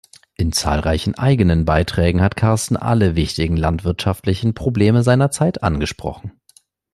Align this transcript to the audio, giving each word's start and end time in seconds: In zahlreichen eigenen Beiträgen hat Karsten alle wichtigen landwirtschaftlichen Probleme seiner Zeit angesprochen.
In 0.33 0.51
zahlreichen 0.51 1.13
eigenen 1.13 1.63
Beiträgen 1.63 2.23
hat 2.23 2.35
Karsten 2.35 2.75
alle 2.75 3.13
wichtigen 3.15 3.55
landwirtschaftlichen 3.55 4.55
Probleme 4.55 5.03
seiner 5.03 5.29
Zeit 5.29 5.61
angesprochen. 5.61 6.31